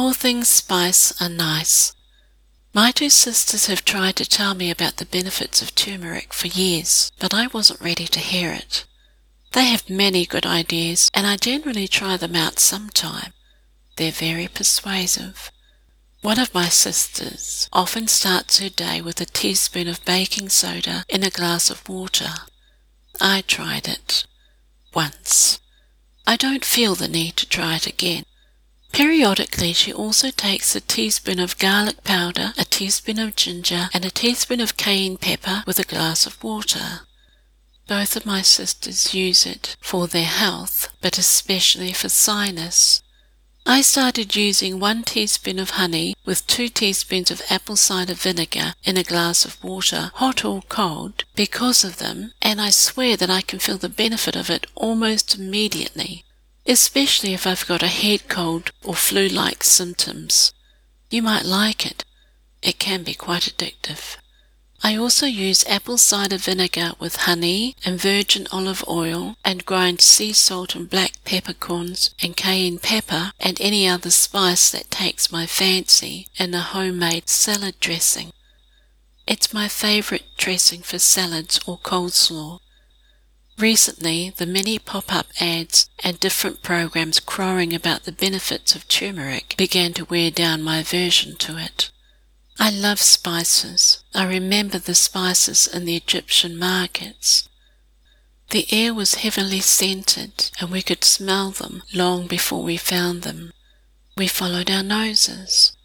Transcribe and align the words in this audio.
All 0.00 0.14
things 0.14 0.48
spice 0.48 1.12
are 1.20 1.28
nice. 1.28 1.92
My 2.72 2.90
two 2.90 3.10
sisters 3.10 3.66
have 3.66 3.84
tried 3.84 4.16
to 4.16 4.24
tell 4.24 4.54
me 4.54 4.70
about 4.70 4.96
the 4.96 5.04
benefits 5.04 5.60
of 5.60 5.74
turmeric 5.74 6.32
for 6.32 6.46
years, 6.46 7.12
but 7.18 7.34
I 7.34 7.48
wasn't 7.48 7.82
ready 7.82 8.06
to 8.06 8.18
hear 8.18 8.50
it. 8.50 8.86
They 9.52 9.66
have 9.66 9.90
many 9.90 10.24
good 10.24 10.46
ideas, 10.46 11.10
and 11.12 11.26
I 11.26 11.36
generally 11.36 11.86
try 11.86 12.16
them 12.16 12.34
out 12.34 12.58
sometime. 12.58 13.34
They're 13.96 14.10
very 14.10 14.48
persuasive. 14.48 15.52
One 16.22 16.38
of 16.38 16.54
my 16.54 16.70
sisters 16.70 17.68
often 17.70 18.08
starts 18.08 18.58
her 18.58 18.70
day 18.70 19.02
with 19.02 19.20
a 19.20 19.26
teaspoon 19.26 19.86
of 19.86 20.02
baking 20.06 20.48
soda 20.48 21.04
in 21.10 21.22
a 21.22 21.28
glass 21.28 21.68
of 21.68 21.86
water. 21.86 22.32
I 23.20 23.42
tried 23.42 23.86
it 23.86 24.24
once. 24.94 25.60
I 26.26 26.36
don't 26.36 26.64
feel 26.64 26.94
the 26.94 27.06
need 27.06 27.36
to 27.36 27.46
try 27.46 27.76
it 27.76 27.86
again. 27.86 28.24
Periodically, 28.92 29.72
she 29.72 29.92
also 29.92 30.30
takes 30.30 30.74
a 30.74 30.80
teaspoon 30.80 31.38
of 31.38 31.58
garlic 31.58 32.02
powder, 32.02 32.52
a 32.58 32.64
teaspoon 32.64 33.18
of 33.18 33.36
ginger, 33.36 33.88
and 33.94 34.04
a 34.04 34.10
teaspoon 34.10 34.60
of 34.60 34.76
cayenne 34.76 35.16
pepper 35.16 35.62
with 35.66 35.78
a 35.78 35.84
glass 35.84 36.26
of 36.26 36.42
water. 36.42 37.00
Both 37.86 38.16
of 38.16 38.26
my 38.26 38.42
sisters 38.42 39.14
use 39.14 39.46
it 39.46 39.76
for 39.80 40.06
their 40.06 40.24
health, 40.24 40.88
but 41.00 41.18
especially 41.18 41.92
for 41.92 42.08
sinus. 42.08 43.02
I 43.64 43.82
started 43.82 44.34
using 44.34 44.80
one 44.80 45.04
teaspoon 45.04 45.58
of 45.58 45.70
honey 45.70 46.16
with 46.24 46.46
two 46.46 46.68
teaspoons 46.68 47.30
of 47.30 47.42
apple 47.48 47.76
cider 47.76 48.14
vinegar 48.14 48.74
in 48.84 48.96
a 48.96 49.04
glass 49.04 49.44
of 49.44 49.62
water, 49.62 50.10
hot 50.14 50.44
or 50.44 50.62
cold, 50.68 51.24
because 51.36 51.84
of 51.84 51.98
them, 51.98 52.32
and 52.42 52.60
I 52.60 52.70
swear 52.70 53.16
that 53.16 53.30
I 53.30 53.42
can 53.42 53.60
feel 53.60 53.78
the 53.78 53.88
benefit 53.88 54.34
of 54.34 54.50
it 54.50 54.66
almost 54.74 55.36
immediately 55.36 56.24
especially 56.66 57.34
if 57.34 57.46
I've 57.46 57.66
got 57.66 57.82
a 57.82 57.88
head 57.88 58.28
cold 58.28 58.72
or 58.84 58.94
flu 58.94 59.28
like 59.28 59.64
symptoms. 59.64 60.52
You 61.10 61.22
might 61.22 61.44
like 61.44 61.86
it. 61.86 62.04
It 62.62 62.78
can 62.78 63.02
be 63.02 63.14
quite 63.14 63.42
addictive. 63.42 64.16
I 64.82 64.96
also 64.96 65.26
use 65.26 65.64
apple 65.66 65.98
cider 65.98 66.38
vinegar 66.38 66.92
with 66.98 67.26
honey 67.26 67.76
and 67.84 68.00
virgin 68.00 68.46
olive 68.50 68.82
oil 68.88 69.36
and 69.44 69.66
grind 69.66 70.00
sea 70.00 70.32
salt 70.32 70.74
and 70.74 70.88
black 70.88 71.22
peppercorns 71.24 72.14
and 72.22 72.34
cayenne 72.34 72.78
pepper 72.78 73.32
and 73.38 73.60
any 73.60 73.86
other 73.86 74.10
spice 74.10 74.70
that 74.70 74.90
takes 74.90 75.30
my 75.30 75.44
fancy 75.44 76.28
in 76.38 76.54
a 76.54 76.60
homemade 76.60 77.28
salad 77.28 77.78
dressing. 77.78 78.32
It's 79.26 79.52
my 79.52 79.68
favorite 79.68 80.24
dressing 80.38 80.80
for 80.80 80.98
salads 80.98 81.60
or 81.66 81.78
coleslaw. 81.78 82.60
Recently, 83.60 84.30
the 84.30 84.46
many 84.46 84.78
pop 84.78 85.12
up 85.14 85.26
ads 85.38 85.90
and 86.02 86.18
different 86.18 86.62
programs 86.62 87.20
crowing 87.20 87.74
about 87.74 88.04
the 88.04 88.12
benefits 88.12 88.74
of 88.74 88.88
turmeric 88.88 89.54
began 89.58 89.92
to 89.94 90.06
wear 90.06 90.30
down 90.30 90.62
my 90.62 90.78
aversion 90.78 91.36
to 91.36 91.58
it. 91.58 91.90
I 92.58 92.70
love 92.70 93.00
spices. 93.00 94.02
I 94.14 94.24
remember 94.24 94.78
the 94.78 94.94
spices 94.94 95.66
in 95.66 95.84
the 95.84 95.94
Egyptian 95.94 96.58
markets. 96.58 97.50
The 98.48 98.66
air 98.72 98.94
was 98.94 99.16
heavily 99.16 99.60
scented, 99.60 100.50
and 100.58 100.70
we 100.70 100.80
could 100.80 101.04
smell 101.04 101.50
them 101.50 101.82
long 101.92 102.26
before 102.26 102.62
we 102.62 102.78
found 102.78 103.22
them. 103.22 103.52
We 104.16 104.26
followed 104.26 104.70
our 104.70 104.82
noses. 104.82 105.76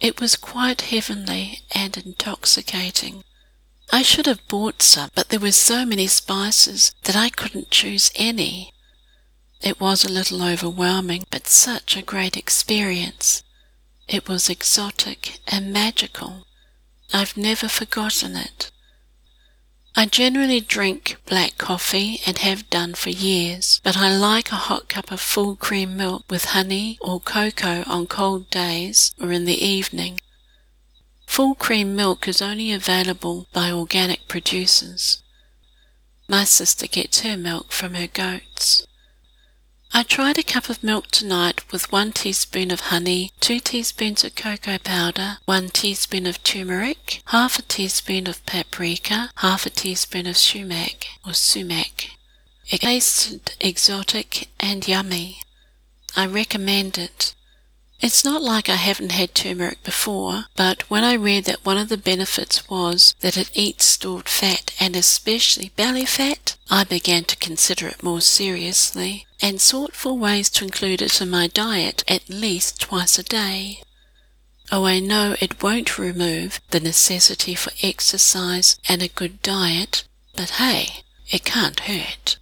It 0.00 0.22
was 0.22 0.36
quite 0.36 0.80
heavenly 0.80 1.60
and 1.72 1.98
intoxicating. 1.98 3.24
I 3.92 4.02
should 4.02 4.26
have 4.26 4.46
bought 4.46 4.82
some, 4.82 5.10
but 5.14 5.30
there 5.30 5.40
were 5.40 5.52
so 5.52 5.84
many 5.84 6.06
spices 6.06 6.94
that 7.04 7.16
I 7.16 7.28
couldn't 7.28 7.70
choose 7.70 8.12
any. 8.14 8.72
It 9.60 9.80
was 9.80 10.04
a 10.04 10.12
little 10.12 10.42
overwhelming, 10.42 11.24
but 11.30 11.48
such 11.48 11.96
a 11.96 12.02
great 12.02 12.36
experience. 12.36 13.42
It 14.08 14.28
was 14.28 14.48
exotic 14.48 15.40
and 15.48 15.72
magical. 15.72 16.46
I've 17.12 17.36
never 17.36 17.68
forgotten 17.68 18.36
it. 18.36 18.70
I 19.96 20.06
generally 20.06 20.60
drink 20.60 21.16
black 21.26 21.58
coffee 21.58 22.20
and 22.24 22.38
have 22.38 22.70
done 22.70 22.94
for 22.94 23.10
years, 23.10 23.80
but 23.82 23.96
I 23.96 24.16
like 24.16 24.52
a 24.52 24.66
hot 24.68 24.88
cup 24.88 25.10
of 25.10 25.20
full 25.20 25.56
cream 25.56 25.96
milk 25.96 26.24
with 26.30 26.46
honey 26.46 26.96
or 27.00 27.20
cocoa 27.20 27.82
on 27.86 28.06
cold 28.06 28.48
days 28.50 29.12
or 29.20 29.32
in 29.32 29.46
the 29.46 29.62
evening. 29.64 30.20
Full 31.40 31.54
cream 31.54 31.96
milk 31.96 32.28
is 32.28 32.42
only 32.42 32.70
available 32.70 33.46
by 33.54 33.70
organic 33.72 34.28
producers. 34.28 35.22
My 36.28 36.44
sister 36.44 36.86
gets 36.86 37.20
her 37.20 37.34
milk 37.34 37.72
from 37.72 37.94
her 37.94 38.08
goats. 38.08 38.86
I 39.90 40.02
tried 40.02 40.36
a 40.36 40.42
cup 40.42 40.68
of 40.68 40.84
milk 40.84 41.06
tonight 41.06 41.72
with 41.72 41.90
one 41.90 42.12
teaspoon 42.12 42.70
of 42.70 42.80
honey, 42.92 43.32
two 43.40 43.58
teaspoons 43.58 44.22
of 44.22 44.34
cocoa 44.34 44.76
powder, 44.76 45.38
one 45.46 45.70
teaspoon 45.70 46.26
of 46.26 46.42
turmeric, 46.42 47.22
half 47.28 47.58
a 47.58 47.62
teaspoon 47.62 48.26
of 48.26 48.44
paprika, 48.44 49.30
half 49.36 49.64
a 49.64 49.70
teaspoon 49.70 50.26
of 50.26 50.36
sumac 50.36 51.06
or 51.26 51.32
sumac. 51.32 52.10
It 52.68 52.82
tasted 52.82 53.54
exotic 53.60 54.48
and 54.60 54.86
yummy. 54.86 55.38
I 56.14 56.26
recommend 56.26 56.98
it. 56.98 57.34
It's 58.02 58.24
not 58.24 58.40
like 58.42 58.70
I 58.70 58.76
haven't 58.76 59.12
had 59.12 59.34
turmeric 59.34 59.82
before, 59.82 60.46
but 60.56 60.88
when 60.88 61.04
I 61.04 61.14
read 61.14 61.44
that 61.44 61.66
one 61.66 61.76
of 61.76 61.90
the 61.90 61.98
benefits 61.98 62.68
was 62.70 63.14
that 63.20 63.36
it 63.36 63.50
eats 63.52 63.84
stored 63.84 64.26
fat 64.26 64.72
and 64.80 64.96
especially 64.96 65.72
belly 65.76 66.06
fat, 66.06 66.56
I 66.70 66.84
began 66.84 67.24
to 67.24 67.36
consider 67.36 67.88
it 67.88 68.02
more 68.02 68.22
seriously 68.22 69.26
and 69.42 69.60
sought 69.60 69.94
for 69.94 70.16
ways 70.16 70.48
to 70.50 70.64
include 70.64 71.02
it 71.02 71.20
in 71.20 71.28
my 71.28 71.46
diet 71.46 72.02
at 72.08 72.30
least 72.30 72.80
twice 72.80 73.18
a 73.18 73.22
day. 73.22 73.82
Oh, 74.72 74.86
I 74.86 74.98
know 74.98 75.36
it 75.38 75.62
won't 75.62 75.98
remove 75.98 76.60
the 76.70 76.80
necessity 76.80 77.54
for 77.54 77.72
exercise 77.82 78.78
and 78.88 79.02
a 79.02 79.08
good 79.08 79.42
diet, 79.42 80.04
but 80.34 80.50
hey, 80.50 81.04
it 81.30 81.44
can't 81.44 81.80
hurt. 81.80 82.38